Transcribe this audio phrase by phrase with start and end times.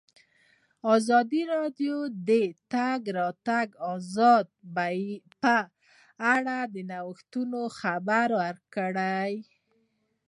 [0.95, 2.31] ازادي راډیو د د
[2.73, 5.05] تګ راتګ ازادي
[5.41, 5.55] په
[6.35, 9.31] اړه د نوښتونو خبر ورکړی.